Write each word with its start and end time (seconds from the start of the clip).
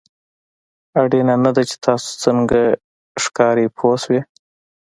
اړینه 1.01 1.35
نه 1.43 1.51
ده 1.55 1.63
چې 1.69 1.75
تاسو 1.85 2.09
څنګه 2.23 2.61
ښکارئ 3.23 3.67
پوه 3.77 3.95
شوې!. 4.03 4.21